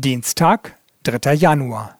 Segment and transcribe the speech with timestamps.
[0.00, 1.34] Dienstag, 3.
[1.34, 1.98] Januar.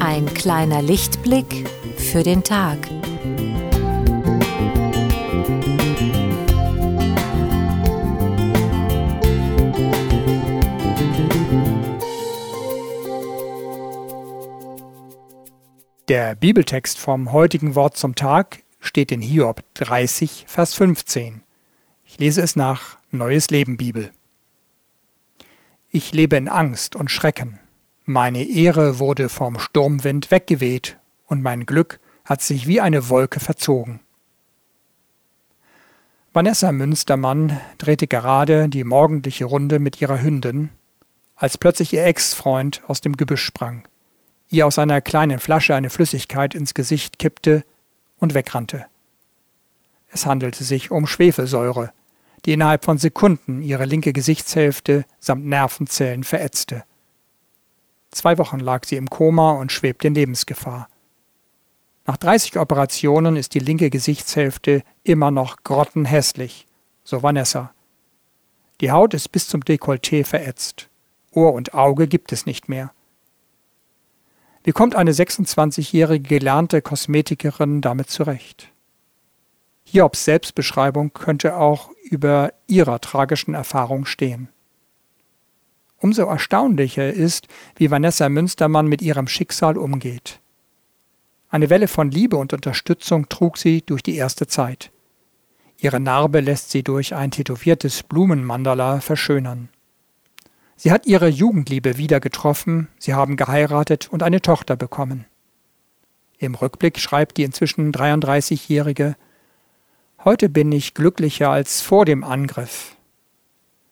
[0.00, 2.78] Ein kleiner Lichtblick für den Tag.
[16.08, 21.42] Der Bibeltext vom heutigen Wort zum Tag steht in Hiob 30, Vers 15.
[22.06, 24.10] Ich lese es nach Neues Leben Bibel.
[25.90, 27.60] Ich lebe in Angst und Schrecken.
[28.06, 34.00] Meine Ehre wurde vom Sturmwind weggeweht und mein Glück hat sich wie eine Wolke verzogen.
[36.32, 40.70] Vanessa Münstermann drehte gerade die morgendliche Runde mit ihrer Hündin,
[41.36, 43.86] als plötzlich ihr Ex-Freund aus dem Gebüsch sprang
[44.50, 47.64] ihr aus einer kleinen Flasche eine Flüssigkeit ins Gesicht kippte
[48.18, 48.86] und wegrannte.
[50.10, 51.92] Es handelte sich um Schwefelsäure,
[52.44, 56.84] die innerhalb von Sekunden ihre linke Gesichtshälfte samt Nervenzellen verätzte.
[58.10, 60.88] Zwei Wochen lag sie im Koma und schwebte in Lebensgefahr.
[62.06, 66.66] Nach 30 Operationen ist die linke Gesichtshälfte immer noch grottenhässlich,
[67.04, 67.74] so Vanessa.
[68.80, 70.88] Die Haut ist bis zum Dekolleté verätzt.
[71.32, 72.92] Ohr und Auge gibt es nicht mehr.
[74.68, 78.70] Wie kommt eine 26-jährige gelernte Kosmetikerin damit zurecht?
[79.84, 84.50] Hiobs Selbstbeschreibung könnte auch über ihrer tragischen Erfahrung stehen.
[85.96, 90.38] Umso erstaunlicher ist, wie Vanessa Münstermann mit ihrem Schicksal umgeht.
[91.48, 94.90] Eine Welle von Liebe und Unterstützung trug sie durch die erste Zeit.
[95.78, 99.70] Ihre Narbe lässt sie durch ein tätowiertes Blumenmandala verschönern.
[100.80, 105.24] Sie hat ihre Jugendliebe wieder getroffen, sie haben geheiratet und eine Tochter bekommen.
[106.38, 109.16] Im Rückblick schreibt die inzwischen 33-Jährige
[110.22, 112.94] Heute bin ich glücklicher als vor dem Angriff.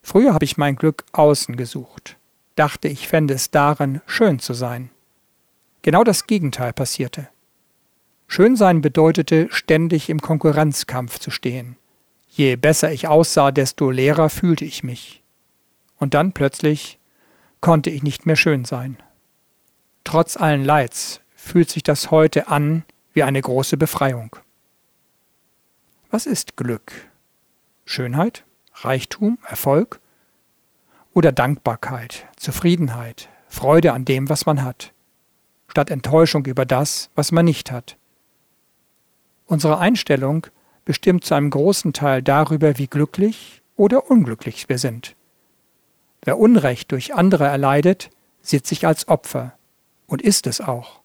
[0.00, 2.19] Früher habe ich mein Glück außen gesucht,
[2.54, 4.91] dachte ich fände es darin, schön zu sein.
[5.82, 7.28] Genau das Gegenteil passierte.
[8.28, 11.76] Schönsein bedeutete, ständig im Konkurrenzkampf zu stehen.
[12.28, 15.25] Je besser ich aussah, desto leerer fühlte ich mich
[15.98, 16.98] und dann plötzlich
[17.60, 18.96] konnte ich nicht mehr schön sein.
[20.04, 24.36] Trotz allen Leids fühlt sich das heute an wie eine große Befreiung.
[26.10, 26.92] Was ist Glück?
[27.84, 30.00] Schönheit, Reichtum, Erfolg
[31.12, 34.92] oder Dankbarkeit, Zufriedenheit, Freude an dem, was man hat,
[35.66, 37.96] statt Enttäuschung über das, was man nicht hat.
[39.46, 40.46] Unsere Einstellung
[40.84, 45.16] bestimmt zu einem großen Teil darüber, wie glücklich oder unglücklich wir sind.
[46.26, 48.10] Wer Unrecht durch andere erleidet,
[48.42, 49.56] sieht sich als Opfer
[50.09, 51.00] und ist es auch.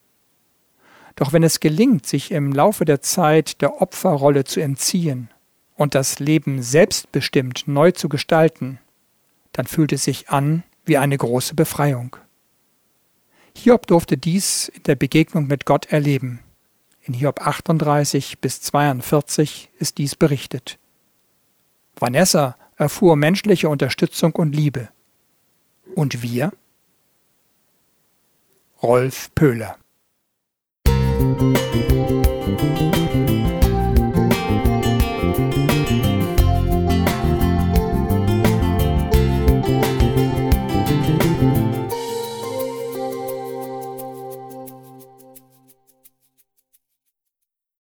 [1.14, 5.30] Doch wenn es gelingt, sich im Laufe der Zeit der Opferrolle zu entziehen
[5.76, 8.80] und das Leben selbstbestimmt neu zu gestalten,
[9.52, 12.16] dann fühlt es sich an wie eine große Befreiung.
[13.56, 16.40] Hiob durfte dies in der Begegnung mit Gott erleben.
[17.02, 20.80] In Hiob 38 bis 42 ist dies berichtet.
[21.94, 24.88] Vanessa erfuhr menschliche Unterstützung und Liebe.
[25.94, 26.52] Und wir?
[28.82, 29.78] Rolf Pöhler